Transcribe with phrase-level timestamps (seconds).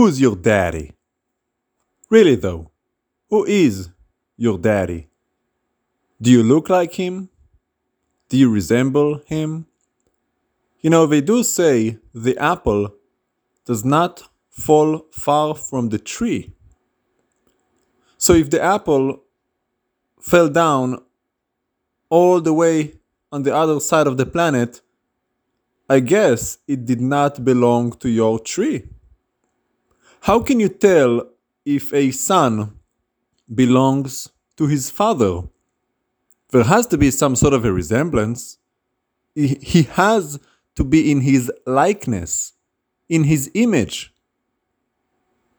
[0.00, 0.92] Who's your daddy?
[2.08, 2.70] Really though,
[3.28, 3.90] who is
[4.34, 5.10] your daddy?
[6.22, 7.28] Do you look like him?
[8.30, 9.66] Do you resemble him?
[10.80, 12.94] You know, they do say the apple
[13.66, 16.54] does not fall far from the tree.
[18.16, 19.22] So if the apple
[20.18, 21.04] fell down
[22.08, 22.94] all the way
[23.30, 24.80] on the other side of the planet,
[25.90, 28.88] I guess it did not belong to your tree.
[30.22, 31.30] How can you tell
[31.64, 32.78] if a son
[33.52, 35.42] belongs to his father?
[36.50, 38.58] There has to be some sort of a resemblance.
[39.34, 40.38] He, has
[40.74, 42.52] to be in his likeness,
[43.08, 44.12] in his image.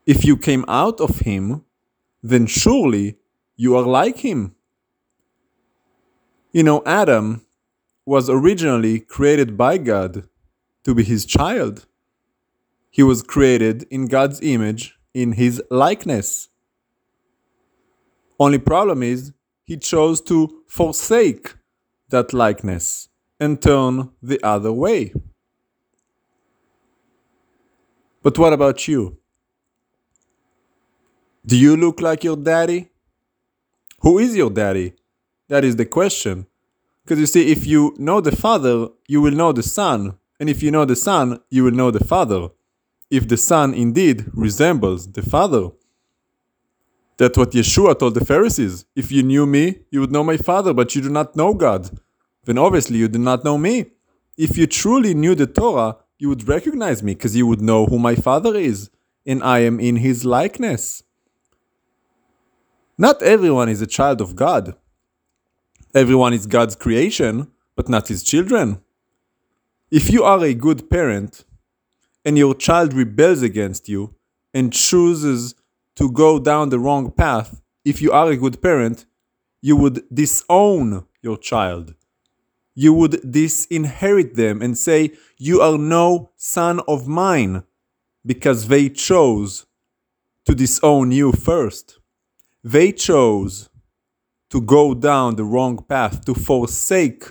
[0.06, 1.64] If you came out of him,
[2.22, 3.18] then surely
[3.56, 4.56] you are like him.
[6.52, 7.46] You know, Adam
[8.06, 10.28] was originally created by God
[10.84, 11.88] to be his child.
[12.92, 16.50] He was created in God's image, in his likeness.
[18.38, 21.56] Only problem is, he chose to forsake
[22.10, 23.08] that likeness
[23.40, 25.14] and turn the other way.
[28.22, 29.18] But what about you?
[31.46, 32.90] Do you look like your daddy?
[34.02, 34.94] Who is your daddy?
[35.48, 36.46] That is the question.
[37.04, 40.18] Because you see, if you know the Father, you will know the Son.
[40.40, 42.50] And if you know the Son, you will know the Father.
[43.12, 45.72] If the Son indeed resembles the Father.
[47.18, 48.86] That's what Yeshua told the Pharisees.
[48.96, 51.90] If you knew me, you would know my Father, but you do not know God.
[52.46, 53.92] Then obviously you do not know me.
[54.38, 58.00] If you truly knew the Torah, you would recognize me because you would know who
[58.00, 58.90] my Father is,
[59.26, 61.04] and I am in his likeness.
[62.98, 64.76] Not everyone is a child of God.
[65.94, 68.82] Everyone is God's creation, but not his children.
[69.92, 71.44] If you are a good parent
[72.24, 74.16] and your child rebels against you
[74.54, 75.56] and chooses
[75.96, 79.06] to go down the wrong path, if you are a good parent,
[79.62, 81.96] you would disown your child.
[82.74, 87.64] You would disinherit them and say, You are no son of mine,
[88.26, 89.66] because they chose
[90.46, 92.00] to disown you first.
[92.64, 93.70] They chose
[94.50, 97.26] to go down the wrong path, to forsake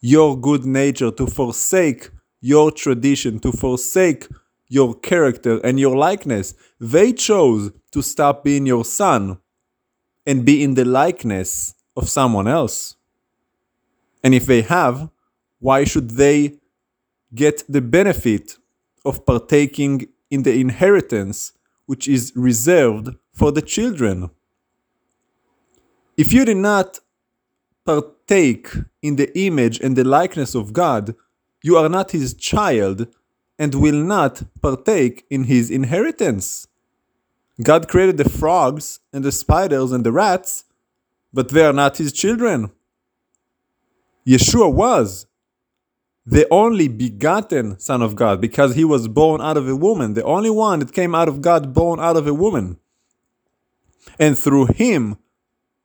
[0.00, 2.10] your good nature, to forsake
[2.40, 4.28] your tradition, to forsake
[4.68, 6.54] your character and your likeness.
[6.80, 9.38] They chose to stop being your son
[10.26, 12.96] and be in the likeness of someone else.
[14.22, 15.10] And if they have,
[15.58, 16.60] why should they
[17.34, 18.56] get the benefit
[19.04, 21.52] of partaking in the inheritance
[21.86, 24.30] which is reserved for the children.
[26.16, 27.00] If you did not
[27.84, 28.68] partake
[29.02, 31.14] in the image and the likeness of God,
[31.62, 33.06] you are not his child
[33.58, 36.66] and will not partake in his inheritance.
[37.62, 40.64] God created the frogs and the spiders and the rats,
[41.32, 42.70] but they are not his children.
[44.26, 45.26] Yeshua was
[46.24, 50.24] the only begotten Son of God, because he was born out of a woman, the
[50.24, 52.78] only one that came out of God, born out of a woman.
[54.18, 55.16] And through him,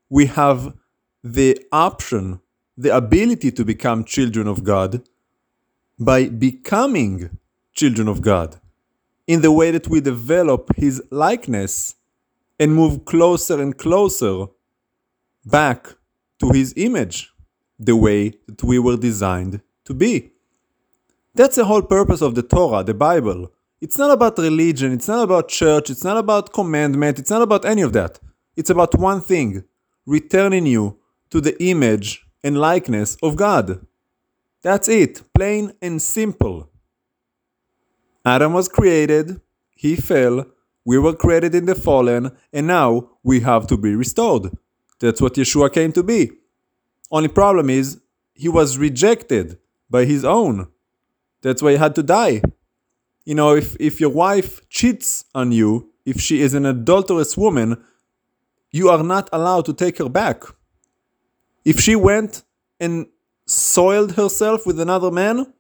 [0.10, 0.76] we have
[1.24, 2.42] the option,
[2.78, 5.02] the ability to become children of God
[6.00, 7.38] by becoming
[7.74, 8.60] children of God
[9.28, 11.96] in the way that we develop his likeness
[12.60, 14.48] and move closer and closer
[15.46, 15.96] back
[16.40, 17.32] to his image,
[17.80, 20.32] the way that we were designed to be.
[21.34, 23.52] That's the whole purpose of the Torah, the Bible.
[23.82, 27.66] It's not about religion, it's not about church, it's not about commandment, it's not about
[27.66, 28.20] any of that.
[28.56, 29.66] It's about one thing
[30.06, 30.98] returning you
[31.30, 33.86] to the image and likeness of God.
[34.66, 36.72] That's it, plain and simple.
[38.26, 39.40] Adam was created,
[39.70, 40.48] he fell,
[40.84, 44.58] we were created in the fallen, and now we have to be restored.
[45.00, 46.32] That's what Yeshua came to be.
[47.12, 48.02] Only problem is,
[48.34, 50.68] he was rejected by his own.
[51.44, 52.42] That's why he had to die.
[53.24, 57.84] You know, if, if your wife cheats on you, if she is an adulterous woman,
[58.72, 60.44] you are not allowed to take her back.
[61.64, 62.42] If she went
[62.80, 63.06] and
[63.46, 65.54] soiled herself with another man,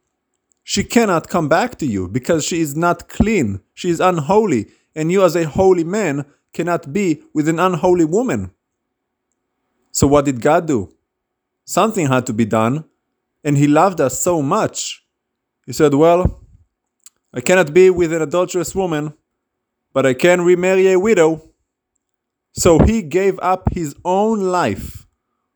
[0.63, 3.61] she cannot come back to you because she is not clean.
[3.73, 4.71] She is unholy.
[4.95, 8.51] And you, as a holy man, cannot be with an unholy woman.
[9.91, 10.93] So, what did God do?
[11.65, 12.85] Something had to be done
[13.43, 15.05] and he loved us so much.
[15.65, 16.41] He said, Well,
[17.33, 19.13] I cannot be with an adulterous woman,
[19.93, 21.51] but I can remarry a widow.
[22.53, 25.05] So he gave up his own life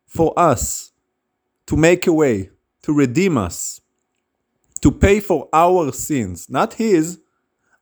[0.06, 0.89] for us
[1.70, 2.50] to make a way,
[2.82, 3.80] to redeem us,
[4.80, 7.20] to pay for our sins, not his,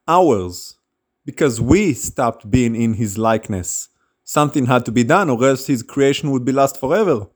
[0.06, 0.76] ours.
[1.25, 3.88] because we stopped being in his likeness.
[4.25, 7.29] Something had to be done, or else his creation would be lost forever.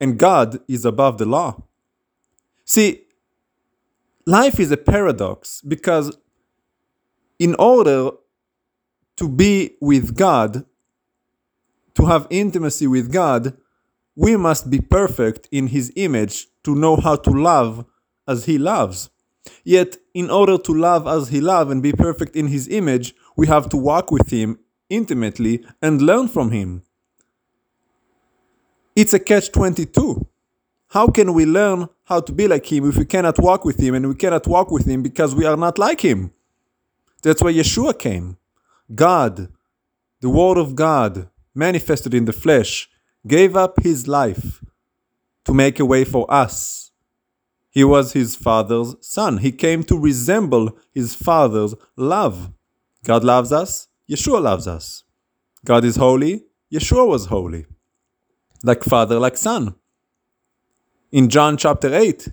[0.00, 1.64] And God is above the law.
[2.64, 3.02] See,
[4.26, 6.16] life is a paradox because
[7.40, 8.10] in order
[9.16, 10.64] to be with God,
[11.96, 13.56] to have intimacy with God,
[14.16, 17.84] we must be perfect in His image to know how to love
[18.26, 19.10] as He loves.
[19.64, 23.46] Yet, in order to love as He loves and be perfect in His image, we
[23.46, 24.58] have to walk with Him
[24.88, 26.82] intimately and learn from Him.
[28.96, 30.26] It's a catch 22.
[30.88, 33.94] How can we learn how to be like Him if we cannot walk with Him
[33.94, 36.32] and we cannot walk with Him because we are not like Him?
[37.22, 38.36] That's why Yeshua came.
[38.94, 39.48] God,
[40.20, 42.88] the Word of God, manifested in the flesh,
[43.26, 44.62] gave up His life
[45.44, 46.92] to make a way for us.
[47.70, 49.38] He was His Father's Son.
[49.38, 52.52] He came to resemble His Father's love.
[53.04, 55.04] God loves us, Yeshua loves us.
[55.64, 57.66] God is holy, Yeshua was holy.
[58.62, 59.74] Like Father, like Son.
[61.12, 62.28] In John chapter 8,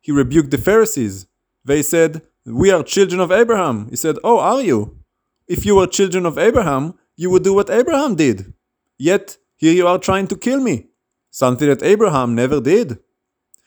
[0.00, 1.26] he rebuked the Pharisees.
[1.64, 3.88] They said, We are children of Abraham.
[3.90, 4.98] He said, Oh, are you?
[5.46, 8.54] If you were children of Abraham, you would do what Abraham did.
[8.98, 10.88] Yet, here you are trying to kill me.
[11.30, 12.98] Something that Abraham never did.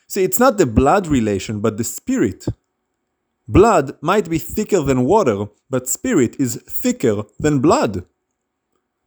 [0.07, 2.45] See, it's not the blood relation, but the spirit.
[3.47, 8.05] Blood might be thicker than water, but spirit is thicker than blood.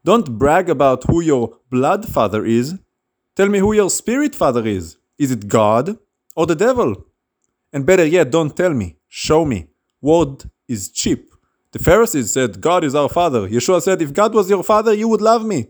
[0.05, 2.77] Don't brag about who your blood father is.
[3.37, 4.97] Tell me who your spirit father is.
[5.17, 5.97] Is it God
[6.35, 7.07] or the devil?
[7.73, 9.69] And better yet, don't tell me, show me.
[10.01, 11.31] Word is cheap.
[11.71, 13.49] The Pharisees said, God is our father.
[13.49, 15.69] Yeshua said, If God was your father, you would love me.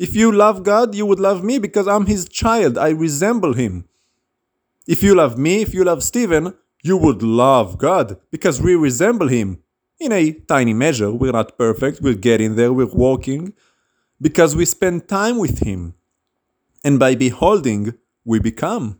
[0.00, 2.78] If you love God, you would love me because I'm his child.
[2.78, 3.84] I resemble him.
[4.86, 9.28] If you love me, if you love Steven, you would love God because we resemble
[9.28, 9.62] him
[9.98, 11.12] in a tiny measure.
[11.12, 13.52] We're not perfect, we're getting there, we're walking
[14.18, 15.92] because we spend time with him.
[16.82, 17.92] And by beholding,
[18.24, 18.98] we become.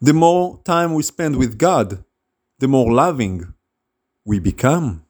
[0.00, 2.02] The more time we spend with God,
[2.60, 3.52] the more loving
[4.24, 5.04] we become.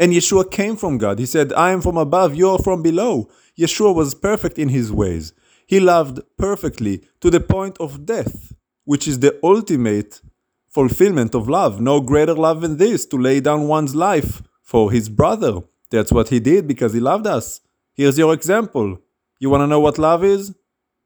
[0.00, 1.20] And Yeshua came from God.
[1.20, 3.28] He said, I am from above, you are from below.
[3.58, 5.32] Yeshua was perfect in his ways.
[5.66, 8.52] He loved perfectly to the point of death,
[8.84, 10.20] which is the ultimate
[10.68, 11.80] fulfillment of love.
[11.80, 15.60] No greater love than this to lay down one's life for his brother.
[15.90, 17.60] That's what he did because he loved us.
[17.94, 18.98] Here's your example.
[19.38, 20.54] You want to know what love is?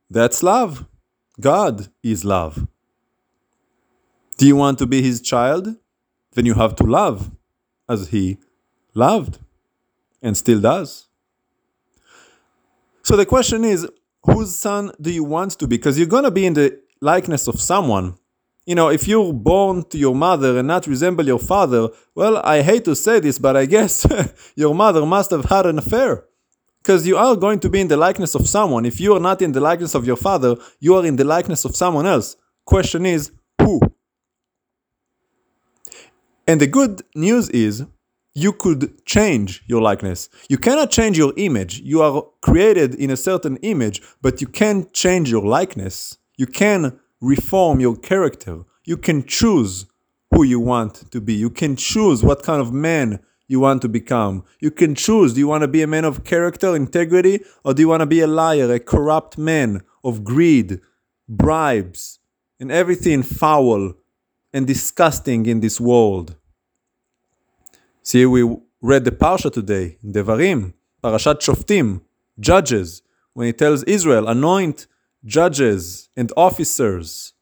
[0.09, 0.87] That's love.
[1.41, 2.67] God is love.
[4.39, 5.77] Do you want to be his child?
[6.33, 7.31] Then you have to love
[7.89, 8.39] as he
[8.95, 9.39] loved
[10.23, 11.08] and still does.
[13.09, 13.89] So the question is
[14.25, 15.79] whose son do you want to be?
[15.79, 18.19] Because you're going to be in the likeness of someone.
[18.67, 22.61] You know, if you're born to your mother and not resemble your father, well, I
[22.61, 24.07] hate to say this, but I guess
[24.57, 26.27] your mother must have had an affair
[26.83, 28.85] because you are going to be in the likeness of someone.
[28.85, 31.65] If you are not in the likeness of your father, you are in the likeness
[31.65, 32.37] of someone else.
[32.67, 33.33] Question is,
[33.63, 33.81] who?
[36.47, 37.87] And the good news is,
[38.39, 40.29] you could change your likeness.
[40.49, 41.81] You cannot change your image.
[41.81, 46.19] You are created in a certain image, but you can change your likeness.
[46.37, 48.61] You can reform your character.
[48.85, 49.87] You can choose
[50.31, 51.35] who you want to be.
[51.35, 53.19] You can choose what kind of man
[53.49, 54.45] you want to become.
[54.61, 57.83] You can choose do you want to be a man of character, integrity, or do
[57.83, 60.81] you want to be a liar, a corrupt man of greed,
[61.29, 62.21] bribes,
[62.61, 63.95] and everything foul
[64.53, 66.37] and disgusting in this world?
[68.09, 68.43] See, we
[68.81, 70.73] read the Parsha today, Devarim,
[71.05, 72.01] Parashat Shoftim,
[72.41, 73.03] Judges,
[73.35, 74.87] when he tells Israel, anoint
[75.27, 77.35] judges and officers.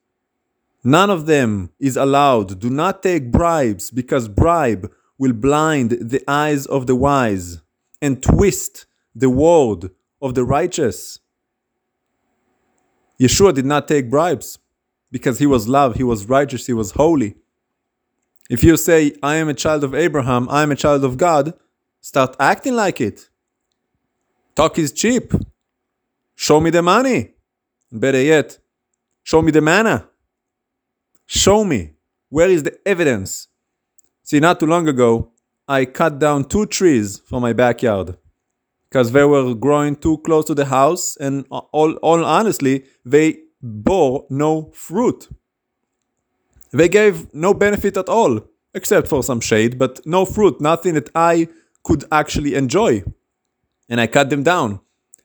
[0.82, 2.58] None of them is allowed.
[2.58, 7.62] Do not take bribes because bribe will blind the eyes of the wise
[8.02, 11.20] and twist the word of the righteous.
[13.20, 14.58] Yeshua did not take bribes
[15.12, 17.36] because he was love, he was righteous, he was holy.
[18.48, 21.54] If you say, I am a child of Abraham, I am a child of God,
[22.00, 23.28] start acting like it.
[24.54, 25.32] Talk is cheap.
[26.36, 27.34] Show me the money.
[27.90, 28.58] Better yet,
[29.22, 30.08] show me the manna.
[31.26, 31.94] Show me.
[32.28, 33.48] Where is the evidence?
[34.22, 35.32] See, not too long ago,
[35.68, 38.16] I cut down two trees from my backyard
[38.88, 44.26] because they were growing too close to the house, and all, all honestly, they bore
[44.30, 45.28] no fruit.
[46.72, 48.40] They gave no benefit at all,
[48.74, 51.48] except for some shade, but no fruit, nothing that I
[51.84, 53.04] could actually enjoy.
[53.88, 54.80] And I cut them down.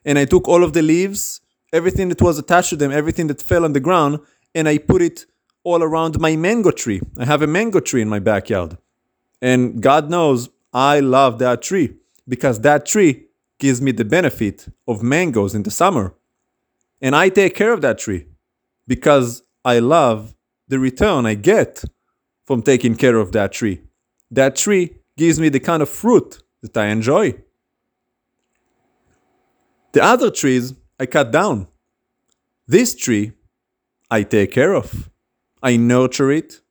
[0.05, 1.41] And I took all of the leaves,
[1.73, 4.19] everything that was attached to them, everything that fell on the ground,
[4.53, 5.25] and I put it
[5.63, 7.01] all around my mango tree.
[7.17, 8.77] I have a mango tree in my backyard.
[9.41, 11.95] And God knows, I love that tree
[12.27, 13.25] because that tree
[13.59, 16.15] gives me the benefit of mangoes in the summer.
[17.01, 18.27] And I take care of that tree
[18.87, 20.35] because I love
[20.71, 21.83] the return I get
[22.45, 23.81] from taking care of that tree.
[24.31, 27.35] That tree gives me the kind of fruit that I enjoy.
[29.91, 31.67] The other trees I cut down.
[32.67, 33.33] This tree
[34.09, 35.09] I take care of.
[35.61, 36.61] I nurture it,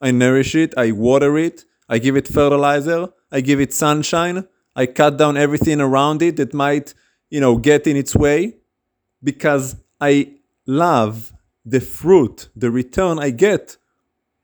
[0.00, 4.86] I nourish it, I water it, I give it fertilizer, I give it sunshine, I
[4.86, 6.94] cut down everything around it that might,
[7.28, 8.56] you know, get in its way
[9.22, 10.36] because I
[10.66, 13.76] love the fruit, the return I get.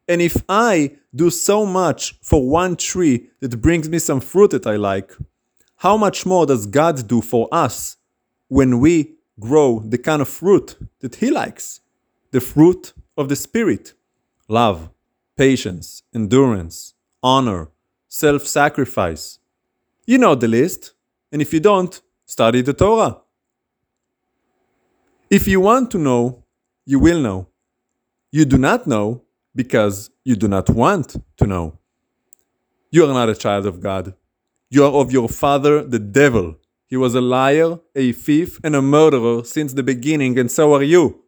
[0.08, 4.66] And if I do so much for one tree that brings me some fruit that
[4.66, 5.12] I like,
[5.76, 7.96] how much more does God do for us
[8.48, 11.80] when we grow the kind of fruit that He likes?
[12.30, 13.94] The fruit of the Spirit
[14.48, 14.90] love,
[15.36, 17.68] patience, endurance, honor,
[18.08, 19.38] self sacrifice.
[20.06, 20.92] You know the list,
[21.32, 23.18] and if you don't, study the Torah.
[25.28, 26.44] If you want to know,
[26.86, 27.48] you will know.
[28.30, 29.22] You do not know
[29.54, 31.78] because you do not want to know.
[32.90, 34.14] You are not a child of God.
[34.70, 36.56] You are of your father, the devil.
[36.86, 40.82] He was a liar, a thief, and a murderer since the beginning, and so are
[40.82, 41.22] you.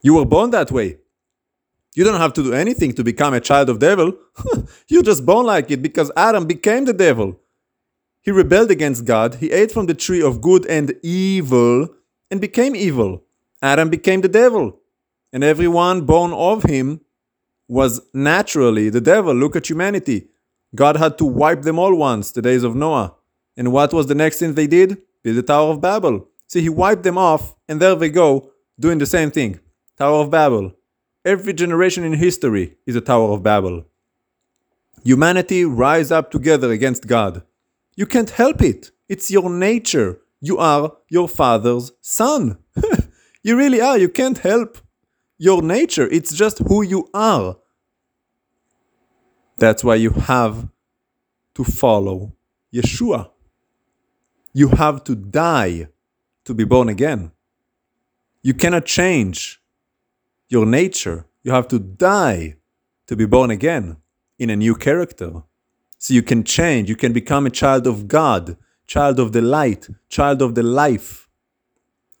[0.00, 0.98] You were born that way.
[1.94, 4.14] You don't have to do anything to become a child of devil.
[4.88, 7.38] You're just born like it because Adam became the devil.
[8.22, 9.36] He rebelled against God.
[9.36, 11.88] He ate from the tree of good and evil
[12.30, 13.25] and became evil.
[13.62, 14.78] Adam became the devil.
[15.32, 17.00] And everyone born of him
[17.68, 19.34] was naturally the devil.
[19.34, 20.28] Look at humanity.
[20.74, 23.14] God had to wipe them all once, the days of Noah.
[23.56, 24.98] And what was the next thing they did?
[25.22, 26.28] Build the Tower of Babel.
[26.48, 29.58] See, he wiped them off, and there they go, doing the same thing.
[29.96, 30.72] Tower of Babel.
[31.24, 33.84] Every generation in history is a Tower of Babel.
[35.02, 37.42] Humanity rise up together against God.
[37.96, 38.90] You can't help it.
[39.08, 40.20] It's your nature.
[40.40, 42.58] You are your father's son.
[43.46, 43.96] you really are.
[43.96, 44.78] You can't help
[45.38, 46.08] your nature.
[46.10, 47.56] It's just who you are.
[49.56, 50.68] That's why you have
[51.54, 52.32] to follow
[52.74, 53.30] Yeshua.
[54.52, 55.86] You have to die
[56.44, 57.30] to be born again.
[58.42, 59.62] You cannot change
[60.48, 61.26] your nature.
[61.44, 62.56] You have to die
[63.06, 63.98] to be born again
[64.40, 65.44] in a new character.
[65.98, 68.56] So you can change, you can become a child of God,
[68.88, 71.25] child of the light, child of the life,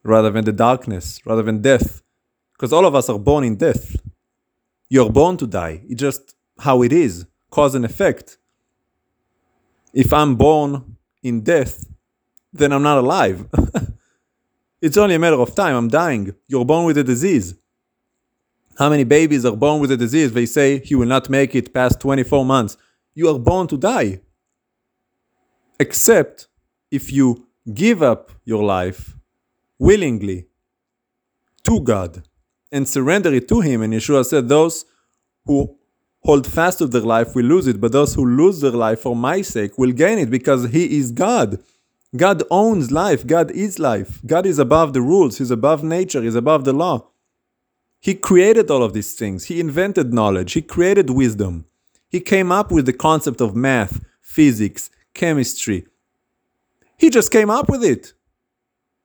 [0.06, 2.02] rather than the darkness, rather than death.
[2.52, 3.96] Because all of us are born in death.
[4.88, 5.82] You're born to die.
[5.88, 8.38] It's just how it is, cause and effect.
[9.92, 11.84] If I'm born in death,
[12.52, 13.46] then I'm not alive.
[14.80, 15.74] it's only a matter of time.
[15.74, 16.34] I'm dying.
[16.46, 17.54] You're born with a disease.
[18.78, 20.32] How many babies are born with a disease?
[20.32, 22.76] They say he will not make it past 24 months.
[23.14, 24.20] You are born to die.
[25.80, 26.46] Except
[26.90, 29.15] if you give up your life
[29.78, 30.46] willingly
[31.64, 32.22] to God
[32.72, 33.82] and surrender it to Him.
[33.82, 34.84] And Yeshua said, Those
[35.44, 35.76] who
[36.20, 39.14] hold fast to their life will lose it, but those who lose their life for
[39.14, 41.62] my sake will gain it because He is God.
[42.16, 43.26] God owns life.
[43.26, 44.20] God is life.
[44.24, 45.38] God is above the rules.
[45.38, 46.22] He's above nature.
[46.22, 47.08] He's above the law.
[48.00, 49.44] He created all of these things.
[49.44, 50.52] He invented knowledge.
[50.52, 51.66] He created wisdom.
[52.08, 55.86] He came up with the concept of math, physics, chemistry.
[56.96, 58.12] He just came up with it.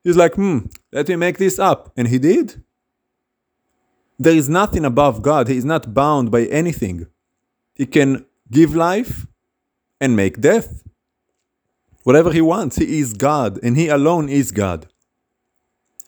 [0.03, 0.59] He's like, hmm,
[0.91, 1.91] let me make this up.
[1.95, 2.63] And he did.
[4.17, 5.47] There is nothing above God.
[5.47, 7.07] He is not bound by anything.
[7.75, 9.25] He can give life
[9.99, 10.83] and make death.
[12.03, 14.87] Whatever he wants, he is God, and he alone is God.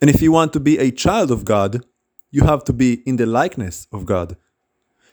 [0.01, 1.85] And if you want to be a child of God,
[2.31, 4.35] you have to be in the likeness of God.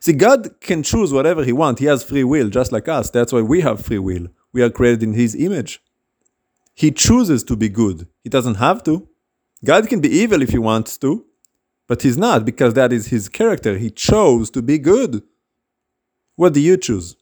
[0.01, 1.81] See, God can choose whatever He wants.
[1.81, 3.11] He has free will, just like us.
[3.11, 4.29] That's why we have free will.
[4.53, 5.83] We are created in His image.
[6.75, 8.07] He chooses to be good.
[8.23, 9.09] He doesn't have to.
[9.65, 11.27] God can be evil if He wants to,
[11.87, 13.77] but He's not because that is His character.
[13.79, 15.23] He chose to be good.
[16.37, 17.17] What do you choose?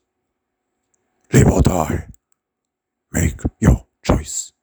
[1.31, 2.07] Die.
[3.11, 4.53] Make your choice.